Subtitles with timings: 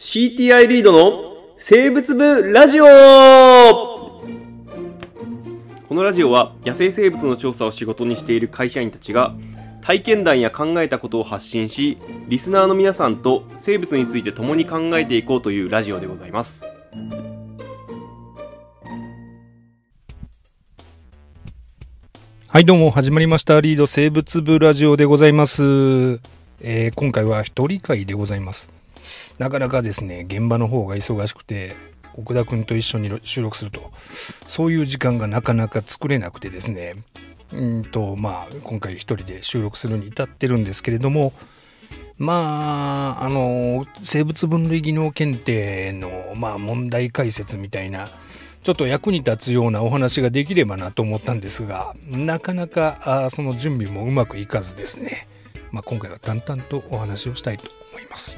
[0.00, 2.88] CTI リードの生物部ラジオこ
[5.94, 9.34] のラジオは野生生物の調査を仕事にしている会社員たちが
[9.82, 16.66] 体験談や考えたことを発信しリスナーの皆さんと生物について共に考えていこうというラジオでございます
[22.48, 23.60] はい、どうも、始まりました。
[23.60, 26.18] リード生物部ラジオでございます。
[26.60, 28.79] えー今回は一人会でございます。
[29.38, 31.74] なかなかですね、現場の方が忙しくて、
[32.14, 33.90] 奥田くんと一緒に収録すると、
[34.46, 36.94] そういう時間がなかなか作れなくてですね、
[37.52, 41.32] うんと、まあ、今回一人で収録するに至ってるんですけれども、
[42.18, 48.08] まあ、あの、生物分類技能検定の、まあ、問題解説みたいな、
[48.62, 55.26] ちょっと役に立つようなお話ができればなと思ったんですが、なかなかあその準備もうまくいかずですね、
[55.72, 58.36] まあ、今回は淡々とお話をしたいと思います。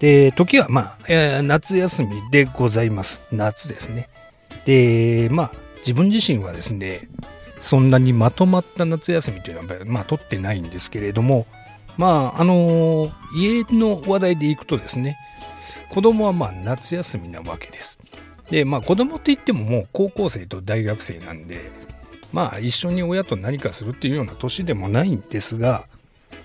[0.00, 3.20] で、時はまあ、えー夏休みでございます。
[3.32, 4.08] 夏ですね。
[4.64, 7.08] で、まあ、自分自身はですね、
[7.60, 11.46] そんなにまとまった夏休みというのは、まあ、取ってないんですけれども、
[11.96, 15.16] まあ、あのー家の話題でいくとですね、
[15.90, 17.98] 子供はまあ夏休みなわけです。
[18.50, 21.70] で、まあ子供って言ってももう高校生と大学生なんで、
[22.32, 25.86] まあ一緒に親と何かするっていうような年でもないんですが、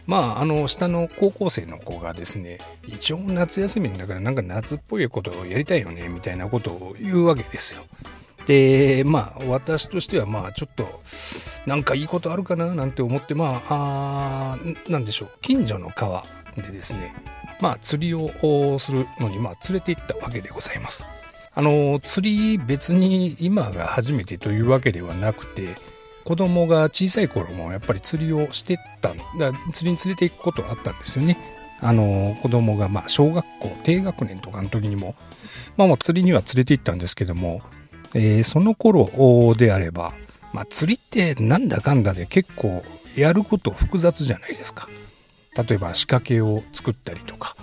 [0.05, 7.83] まああの下の高校生の子がですね、一応夏休みだからなんか夏っぽいことをやりたいよねみたいなことを言うわけですよ。
[8.45, 11.01] で、まあ私としてはまあちょっと
[11.65, 16.25] なんかいいことあるかななんて思って、まあ、あーなんでしょう、近所の川
[16.57, 17.13] でですね、
[17.61, 18.29] まあ釣りを
[18.79, 21.05] するのにまあ連れて行ったわけでございます。
[21.55, 25.75] あの釣り別に今が初めてというわけではなくて
[26.23, 31.37] 子供が小さい頃もやっぱり釣りをしてたんだ釣りに連れて行くことはあったんですよね。
[31.81, 35.15] あの子供がま小学校低学年とかの時にも
[35.75, 37.61] まあもう釣りには連れて行ったんですけども、
[38.13, 40.13] えーその頃であれば、
[40.53, 42.83] まあ、釣りってなんだかんだで結構
[43.17, 44.87] やること複雑じゃないですか。
[45.55, 47.55] 例えば仕掛けを作ったりとか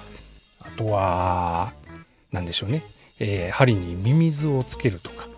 [0.61, 1.73] あとは
[2.31, 2.85] 何でしょうね
[3.19, 5.30] えー針にミミズをつけるとか、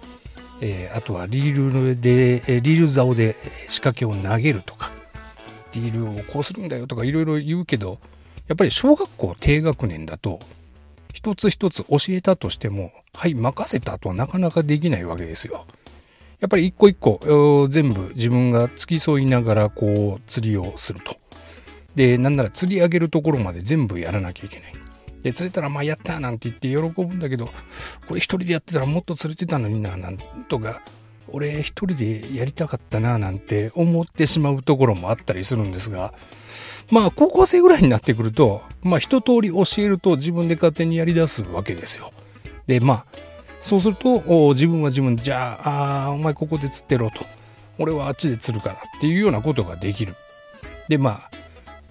[0.62, 3.36] えーあとはリールでリール竿で
[3.66, 4.92] 仕掛けを投げるとか
[5.74, 7.98] リールをこうするんだよとかいろいろ言うけど
[8.46, 10.38] やっぱり小学校低学年だと
[11.12, 15.66] 一つ一つ教えたとしてもはい任せたとはなかなかできないわけですよ。
[16.40, 21.16] やっぱり一個一個全部自分が付き添いながらこう釣りをすると。
[21.94, 24.72] でなんなら釣り上げるところまで全部やらなきゃいけない。
[25.22, 27.46] で釣れたらまあやったなんて言って喜ぶんだけど
[28.06, 30.16] これ一人でやってたらもっと釣れてたのにななん
[30.48, 30.82] とか
[31.28, 36.12] 俺一人でやりたかったななんて思ってしまうところもあったりするんですが
[36.90, 42.10] まあ高校生ぐらいになってくるとまあ一通り教えると自分で勝手にやりだすわけですよ。
[42.66, 43.06] でまあ
[43.60, 44.20] そうすると
[44.54, 47.24] 自分は自分じゃああーお前ここで釣ってろと
[47.78, 50.14] 俺はあっちで釣るからっていうようなことができる。
[50.88, 51.30] でまあ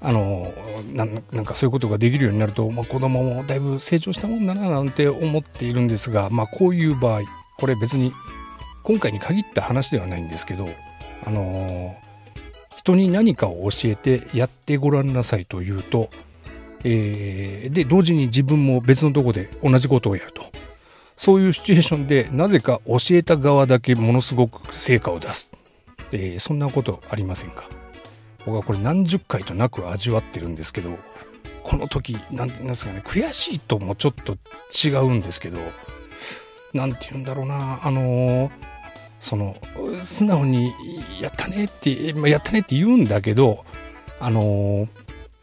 [0.01, 0.51] あの
[0.94, 7.22] なんなんかそういうことができるようになると、まあ、子供もだいぶ成長したもんだななんて思っているんですが、まあ、こういう場合
[7.57, 8.12] これ別に
[8.84, 10.67] 今回に限った話ではないんですけど、
[11.23, 11.95] あの
[12.75, 16.09] 人に何かを教えてやってごらんなさいと言うと、
[16.83, 20.44] えーで同時に自分も別のとこで同じことをやると。
[21.16, 25.53] そういうシチュエーションでなぜか教えた側だけものすごく成果を出す、
[26.12, 27.69] えーそんなことありませんか？
[28.46, 30.97] 僕はこれ何十回となく味わってるんですけど
[31.63, 34.38] この時なんて言うんですかね悔しいともちょっと
[34.88, 35.59] 違うんですけど
[36.74, 38.51] なんて言うんだろうなあのー
[39.19, 39.56] その
[40.01, 40.74] 素直に
[41.22, 43.63] 「やったね」ってまあやったねって言うんだけど
[44.19, 44.88] あのー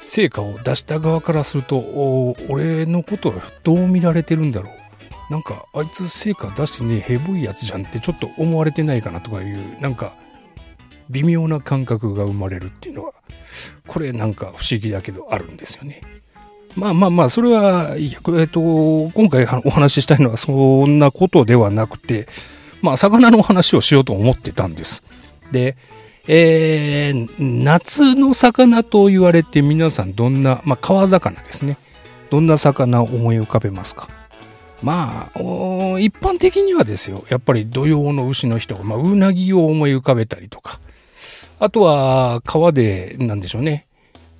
[0.06, 5.32] 成果を出した側からすると俺のことをどう見られてるんだろう。
[5.32, 10.14] なんかあいつ成果出してねえヘボいやつじゃんってちょっと思われてないかなとかいうなんか
[11.10, 13.12] 微妙な感覚が生まれるっていうのは
[13.86, 16.00] これなんか不思議だけどあるんですよね。
[16.76, 18.60] まあまあまあそれはえっと
[19.10, 22.28] 今回お話ししたいのはそんなことではなくて
[22.82, 25.02] まあ魚の話をしようと思ってたんです。
[25.50, 25.76] で
[26.28, 31.78] えー夏の魚と言われて皆さんどんな、まあ、川魚ですね
[32.30, 34.08] どんな魚を思い浮かべますか？
[34.82, 35.40] まあ
[35.98, 40.78] 一般的にはですよやっぱり土用の牛の日とか、まあ、うなぎを思い浮かべたりとか
[41.58, 43.86] あとは川でなんでしょうね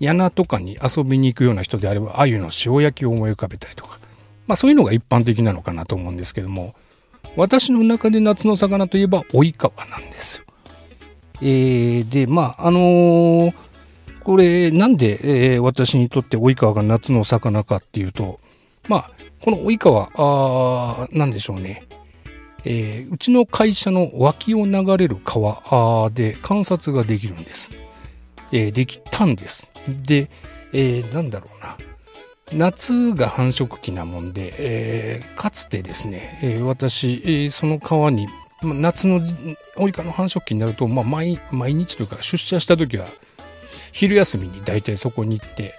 [0.01, 3.99] 柳とかに遊びに行くような人であれば鮎の塩焼きを思い浮かべたりとか
[4.47, 6.75] まあそういうのが一般的なのかなと思うんですけども
[7.37, 10.45] 私の中で夏の魚といえば追い川なんですよ。
[11.41, 13.55] えーでまああのー
[14.25, 18.41] これなんで、えー私にとって追い川が夏の魚かっていうと
[18.89, 19.11] まあ、
[19.43, 21.85] この及川、あなんでしょうね。
[22.65, 27.71] えー、うちの会社の脇を流れる川で観察ができるんです。
[28.53, 29.71] えー、できたんです。
[30.03, 30.31] で、
[30.73, 31.77] えー、なんだろうな。
[32.53, 38.27] 夏が繁殖期なもんで、えー、かつてですね、えー、私、えー、その川に、
[38.63, 39.21] 夏の
[39.77, 43.07] オイカの繁殖期になると、まあ毎、毎日というか出社した時は
[43.93, 45.75] 昼休みに大体そこに行って、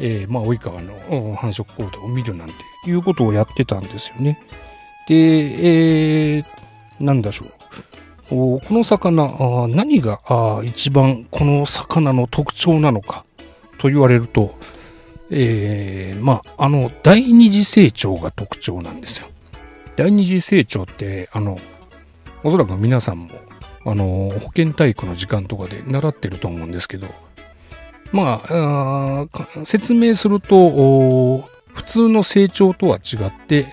[0.00, 2.54] えー、まあ、及川の繁殖行動を見るなんて
[2.86, 4.38] いうことをやってたんですよね。
[5.08, 6.44] で、えー、
[7.00, 7.50] なんだしょう。
[8.30, 13.26] この魚あ、何があ一番この魚の特徴なのか
[13.78, 14.54] と言われると、
[15.30, 19.26] えー、まあ、あの、第二次成長が特徴なんですよ。
[19.96, 21.58] 第二次成長って、あの、
[22.42, 23.30] おそらく皆さんも、
[23.84, 27.08] あの、保健体育の時間とかで習ってると思うんですけど、
[28.12, 31.44] まあ、あ説明すると、
[31.74, 33.66] 普通の成長とは違って、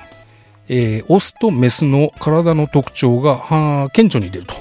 [0.69, 4.56] えー、オスとメスの体の特徴が顕著に出ると。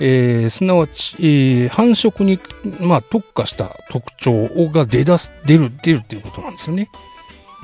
[0.00, 2.40] えー、すなわち、えー、繁殖に、
[2.80, 6.90] まあ、特化した特徴が出だす、出る、出るっていうことなんですよね。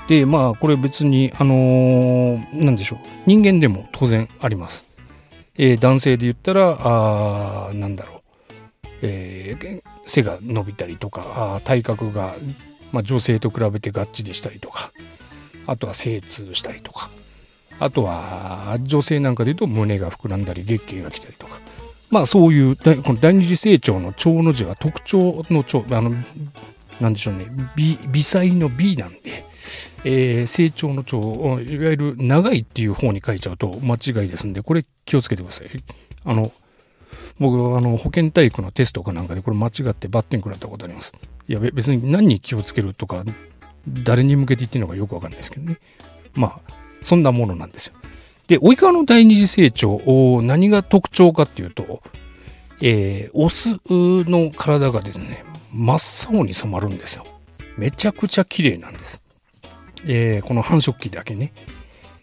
[0.09, 2.99] で、まあ、これ別に、あのー、なんでしょう。
[3.27, 4.87] 人間でも当然あります。
[5.57, 6.79] えー、男性で言ったら、
[7.69, 8.21] あなんだろう。
[9.03, 12.35] えー、背が伸びたりとか、体格が、
[12.93, 14.93] まあ、女性と比べてがっちりしたりとか、
[15.67, 17.11] あとは精通したりとか、
[17.81, 21.59] あとは女性なんかで言うと胸が膨らんだり月経が来たりとか、
[22.11, 26.12] まあそういうこの第二次成長の長の字は特徴の長、あの、
[27.00, 27.47] なんでしょうね、
[27.77, 29.44] 微微細の B なんで、
[30.05, 35.69] えー、成長の長、いわゆる長いっていう方に書いちゃうと間違いですんで、これ気をつけてください。
[36.25, 36.53] あの、
[37.38, 41.15] 僕あの保健体育のテストかなんかでこれ間違ってバッテン食らったことあります。
[41.49, 43.25] いや別に何に気をつけるとか
[43.88, 45.79] 誰に向けて言ってるのかよくわかんないですけどね。
[46.35, 47.94] まあそんなものなんですよ。
[48.49, 52.02] で、及川の第二次成長、何が特徴かっていうと、
[52.82, 57.25] えー、オスの体がですね、真っ青に染まるんですよ。
[57.76, 59.23] めちゃくちゃ綺麗なんです。
[60.06, 61.52] えー、この繁殖期だけね。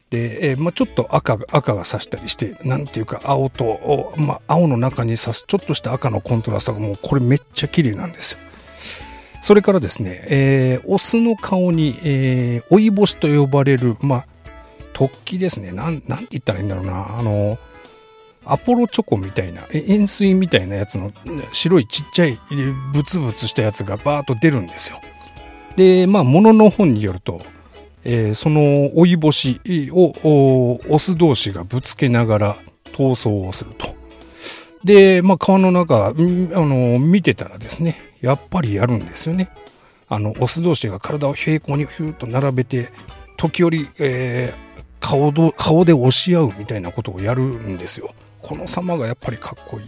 [0.10, 8.40] で、えー、まあ、ちょっと赤赤が差したりして、なんていうか青と、まあ、青の中に差すちょっとした赤のコントラストがもうこれめっちゃ綺麗なんですよ。
[9.42, 14.26] それからですね、えー、オスの顔に、えー、追い星と呼ばれる、まあ、
[14.98, 15.72] 突起ですね。
[15.72, 17.20] なん、なんて言ったらいいんだろうな。
[17.20, 17.60] あの、
[18.46, 21.14] アポロチョコみたいな、円錐みたいなやつの
[21.52, 22.40] 白いちっちゃい
[22.94, 25.00] ブツブツしたやつがバーッと出るんですよ。
[25.76, 27.42] で、まあ、ものの本によると、
[28.06, 29.60] えー、その追い星
[29.92, 32.58] をオス同士がぶつけながら
[32.94, 33.96] 逃走をすると。
[34.84, 39.50] で、まあ、川の中、あの、見てたらですね、やっぱりやるんですよね。
[40.10, 42.90] あの、オス同士が体を平行にヒューッと並べて、
[43.36, 44.68] 時折、えー、
[45.08, 48.10] 顔ど顔で押し合うみたいなことをやるんですよ。
[48.42, 49.86] この様がやっぱりかっこいい。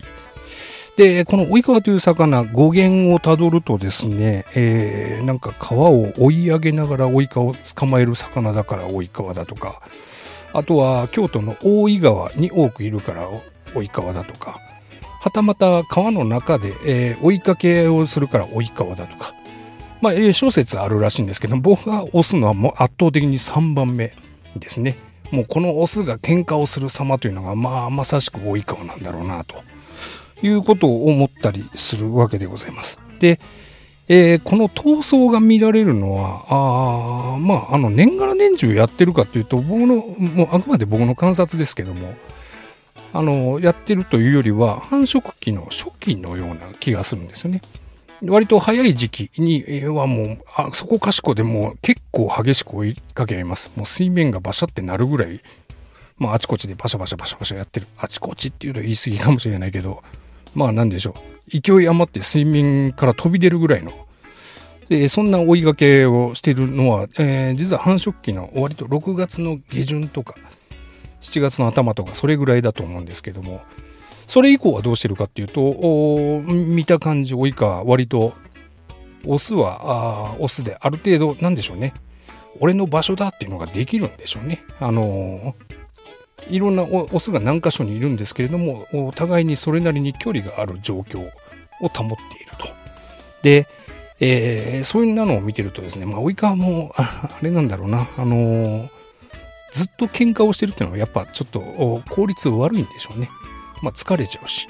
[0.96, 9.82] で、この追い川という魚、語源をたどるとですね、えー、なんか川を追い上げながら追い川を捕まえる魚だから追い川だとか、
[10.54, 13.28] あとは京都の大井川に多くいるから
[13.76, 14.58] 追い川だとか、
[15.22, 19.34] はたまた川の中で、えー、追いかけをするから追い川だとか、
[20.02, 24.14] まあ、えー、諸説あるらしいんですけど、僕が押すのはもう圧倒的に3番目
[24.56, 25.09] ですね。
[25.32, 29.64] もうこのオスが喧嘩をする様というのが、まあ、まさしく追い川なんだろうなと。
[30.42, 33.00] いうことを思ったりするわけでございます。
[33.20, 33.40] で、
[34.08, 42.14] えー、この闘争が見られるのは、あまあ、あの、年がら年中やってるかというと、僕の、もうあくまで僕の観察ですけども、
[43.14, 47.62] あの、やってるというよりは、繁殖期の初期のような気がするんですよね。
[48.24, 53.72] 割と早い時期にはもう、あそこかしこでもう結構激しく追いかけ合います。
[53.76, 55.40] もう水面がバシャってなるぐらい、
[56.18, 57.88] まああちこちでバシャバシャバシャバシャやってる。
[57.98, 60.04] あちこちっていうと言い過ぎかもしれないけど、
[60.54, 61.16] まあ何でしょ
[61.48, 61.60] う。
[61.60, 63.94] 勢い余って水面から飛び出るぐらいの。
[64.90, 70.34] でそんな追いかけをしているのは、えー、実は繁殖期の終わりと6月の下旬とか
[71.22, 73.62] 7月の頭とかそれぐらいだと思うんですけども。
[74.30, 75.74] それ以降はどうしてるかっていうと
[76.48, 78.34] 見た感じ追いか割と
[79.26, 81.94] オスはあオスである程度なんでしょうね
[82.60, 84.64] 俺の場所だっていうのができるんでしょうね。
[84.80, 91.30] あのー、いろんなオスが何箇所にいるんですけれどもお互いにそれなりに距離がある状況を
[91.88, 92.68] 保っていると。
[93.42, 93.66] で、
[94.20, 98.90] えー、そういうのを見てるとですね、まあ、及川もあれなんだろうな、あのー、
[99.72, 103.30] ずっと喧嘩をしてるっていうのはやっぱちょっと効率悪いんでしょうね。
[103.82, 104.68] まあ、疲れちゃうし。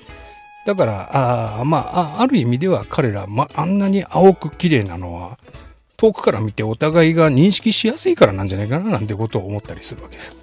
[0.66, 5.38] だから、あまあ、ある意味では彼ら、まあ、あんなに青く綺麗なのは、
[5.98, 10.36] 遠くから見てお互いが認識しやすいからなんじゃないかななんてことを思ったりするわけです。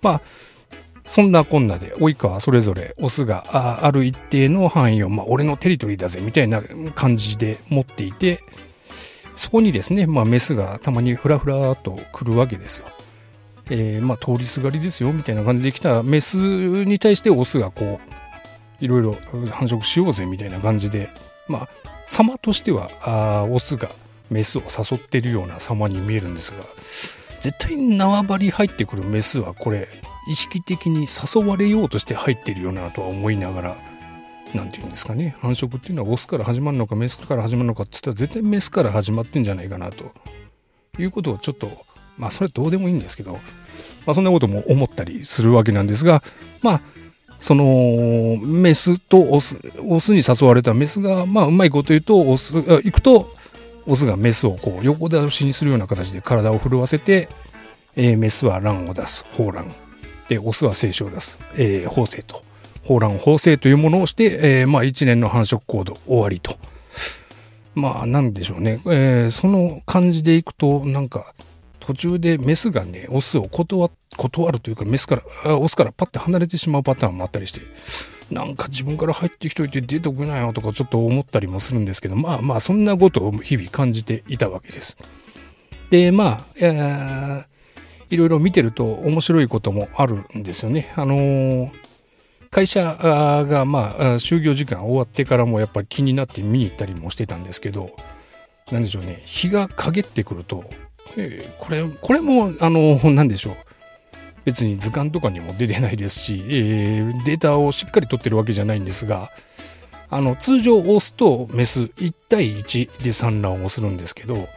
[0.00, 0.20] まあ
[1.04, 6.62] そんなこんなで、及川それぞれオスがある一定の範囲を、まあ、俺のテリトリーだぜみたいな
[6.94, 8.40] 感じで持っていて、
[9.34, 12.86] そこにですね、まあ、メスがたまにふらふらと来るわけですよ。
[13.70, 16.36] えー、まあ、通りすがりですよみたいな感じで来たメス
[16.84, 18.00] に対してオスがこ
[18.80, 19.12] う、いろいろ
[19.50, 21.08] 繁殖しようぜみたいな感じで、
[21.48, 21.68] まあ、
[22.06, 23.88] 様としてはあオスが
[24.30, 26.64] メスを誘ってるような様に見えるんですが
[27.40, 29.88] 絶対縄張り入ってくるメスはこれ
[30.28, 33.76] 意識的に誘われようとして入ってるようなとは思いながら
[34.54, 40.12] 何て言うんですかね繁殖っていうのはオスから始まるのかメスから始まるのかって言ったら絶対メスから始まってんじゃないかなと
[40.98, 41.70] いうことをちょっと
[42.18, 46.22] まあそれどうでもいいんですけど、まあ、そんなことも思ったりするわけなんですが
[46.62, 46.80] まあ
[47.38, 53.28] そのメスとオスオスに誘われたメスがまあうまいこと言うとオスが行くと
[53.86, 57.28] オスがメスをこう横倒しにするような形で体を震わせて、
[57.96, 59.74] えー、メスは卵を出す放卵。
[60.28, 62.42] でオスは精子を出す、えー、放生と。
[62.84, 66.56] 放卵放生というものをして、えー、まあ1年の繁殖行動終わりと。
[67.74, 71.34] まあなんでしょうね、えー、その感じでいくとなんか
[71.82, 73.90] 途中でメスがねオスを断
[74.52, 77.60] るというかメスからオスからパッて離れてしまうパターンもあったりして
[78.32, 84.96] なんか自分から入ってきといて出てくなよとかちょっと思ったりもするんですけどまあまあそんなことを日々感じていたわけです。
[85.90, 87.44] でまあ、えー、
[88.10, 90.92] いろいろ見てると面白いこともあるんですよね。
[90.94, 91.70] あのー、
[92.50, 97.90] 会社がまあ就業時間終わってからもやっぱり気になって見に行ったりもしてたんですけど
[98.70, 100.64] 何でしょうね日が陰ってくると、
[101.16, 103.54] え、これこれもあの何でしょう。
[104.44, 109.30] 別に図鑑とかにも出てないですし、えー、データをしっかり取ってるわけじゃないんですが
[110.10, 114.48] あの通常オスとメス1対1で産卵をするんですけど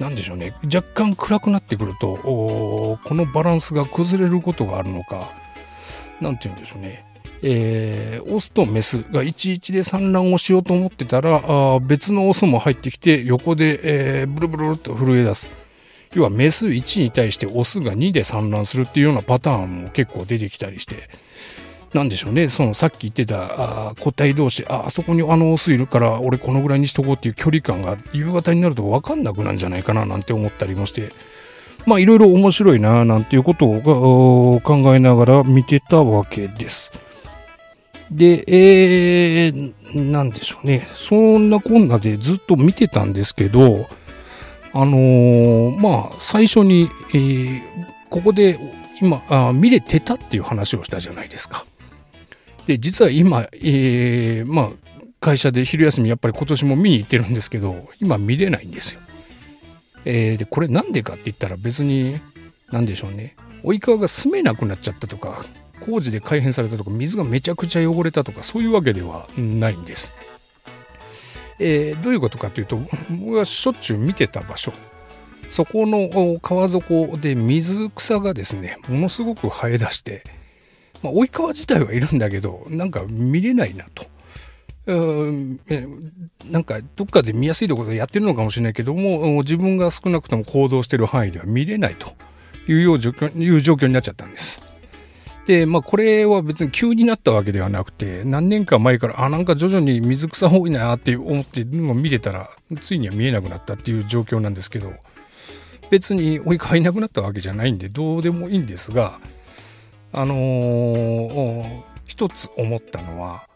[0.00, 0.52] 何でしょうね。
[0.64, 5.28] 若干暗くなってくるとこのバランスが崩れることがあるのか
[6.20, 7.04] 何て言うんでしょうね。
[7.46, 15.50] えー、オスとメスが11で産卵をしようと思ってたらあ別のオスも入ってきて横で、えー、ブルブルと震え出す。
[16.14, 21.10] 要はメス1に対してオスが2で産卵するっていうようなパターンも結構出てきたりして、
[21.92, 31.10] なんでしょうね、そのさっき言ってたあ個体同士、あ、あそこにあのオスいるから俺このぐらいにしとこうっていう距離感が夕方になると分かんなくなるんじゃないかななんて思ったりもして、
[31.84, 36.92] まあいろいろ面白いななんていうことを考えながら見てたわけです。
[38.14, 40.86] で、えー、なんでしょうね。
[40.94, 43.88] そんなこんなでずっと見てたんですけど、
[44.72, 47.60] あのー、まあ、最初に、えー、
[48.10, 48.56] ここで
[49.02, 51.66] 今あ、見れてたっていう話をしたじゃないですか。
[52.66, 54.70] で、実は今、えー、まあ、
[55.20, 59.00] 会社で昼休みやっぱり今年も見に行ってるんですけど、今見れないんですよ。
[60.04, 62.20] えー、で、これなんでかって言ったら別に、
[62.70, 63.34] なんでしょうね。
[63.64, 65.44] 及川が住めなくなっちゃったとか、
[65.80, 70.12] 工事で改変されたとか、水がめちゃくちゃ汚れたとか、そういうわけではないんです。
[71.58, 72.78] えー、どういうことかというと
[73.10, 74.72] 僕がしょっちゅう見てた場所
[75.50, 80.24] そこの川底で水草がですねものすごく生え出して、
[81.02, 84.06] まあ、追い川自体はいるんだけどなんか見れないなと。
[84.86, 85.58] うん
[86.50, 92.08] なんかどっかで見やすいところでやってるのかもしれないけども自分が少なくとも行動してる範囲では見れないと
[92.68, 94.73] いうよういう状況になっちゃったんです。
[95.46, 102.48] で、まあ、これは別に急になったわけではなくて、何年か前から、あ、なんか徐々に水草多いなって思って見てたら、
[102.80, 104.92] ついには見えなくなったっていう状況なんですけど、
[105.90, 109.20] 別に追いかいなくなったわけじゃないんで、どうでもいいんですが、
[110.12, 113.46] あのー、一つ思ったのは、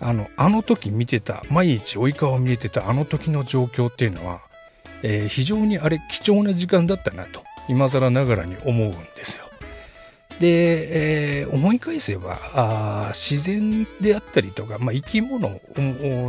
[0.00, 4.40] あの、あの時見てた、毎日追い川を見れてたあの時の状況っていうのは、
[5.02, 9.46] えー、非常にあれ貴重な時間だったなと、今更ながらに思うんですよ。
[10.40, 15.60] で、えー、思い返せばあ自然であったりとか、まあ、生き物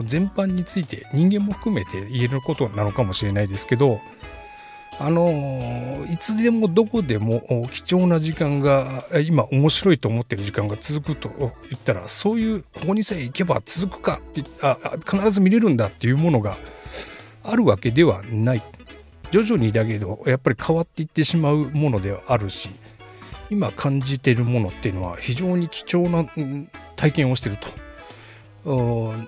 [0.06, 4.00] 全般について人間も含めて言えることなのかもしれないですけど
[5.00, 11.30] あのいつでもどこでも貴重な時間が今面白いと思ってる時間が続くと
[11.70, 16.58] 言ったらそういうここにさえ行けば続くかってあ必ず見れるんだっていうものが
[17.44, 18.64] あるわけではない。
[19.32, 22.70] 徐々にだけどやっぱり変わっていってしまうものではあるし
[23.50, 26.26] 今感じているものっていうのは非常に貴重な
[26.96, 27.88] 体験をしてると。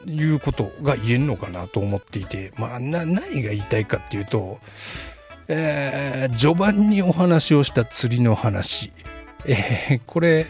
[0.06, 4.60] いうことが言えるのかなと思っていて、まあ、何が言いたいかっていうと、
[5.48, 8.92] えー、序盤にお話をした釣りの話、
[9.46, 10.48] えー、これ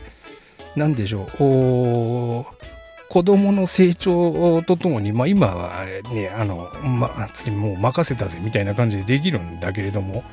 [0.76, 2.46] 何でしょう。
[3.10, 10.24] 子供の成長とともに、まあ、今はねあの、ま釣りもう任せたぜみたいな感じでできるんだけれども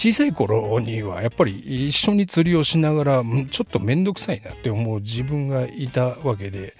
[0.00, 6.72] 小さい頃にはやっぱり一緒に釣りをしながらちょっと面倒くさいなって思う自分がいたわけで。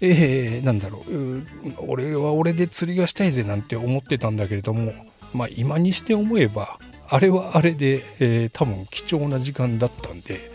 [0.00, 1.42] えー、なんだろう
[1.78, 4.92] 俺は俺で釣りがしたいぜなんて思ってたんだけれども、
[5.32, 10.50] まあ、今にして思えばあれはあれで、えー、多分貴重な時間だったんで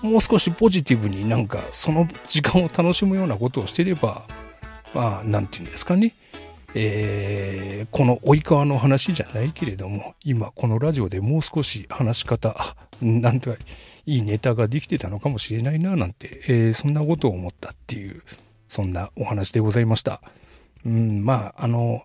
[0.00, 4.22] もう少しポジティブになんかその時間を楽しむようなことをしていれば
[4.94, 6.14] まあ何て言うんですかね
[6.74, 12.54] えー、この及川の話じゃないけれども今このラジオでもう少し話し方
[13.00, 13.58] なんとか
[14.06, 18.22] いいネタができてたのかもしれないななんて、えー、そんなことを思ったっていう
[18.68, 20.20] そんなお話でございました。
[20.84, 22.02] うん、まああの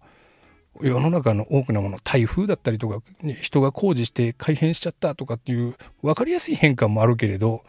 [0.82, 3.00] 世の中の多くのもの台風だったりとか、
[3.42, 7.64] 人が工事して改変しちゃったとかっていう分かりやすい変化もあるけれど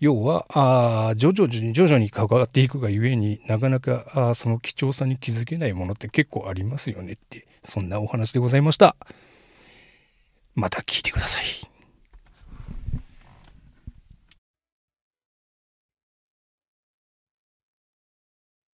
[0.00, 8.96] 要はあ徐々に徐々に関わっていくがゆえになかなかあその貴重さに気づけないものって結構ありますよねってそんなお話でございました。
[10.54, 11.73] また聞いてください。